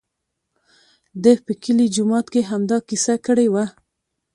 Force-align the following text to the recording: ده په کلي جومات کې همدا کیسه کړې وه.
ده 1.23 1.31
په 1.45 1.53
کلي 1.63 1.85
جومات 1.95 2.25
کې 2.33 2.41
همدا 2.51 2.77
کیسه 2.89 3.15
کړې 3.25 3.47
وه. 3.53 3.65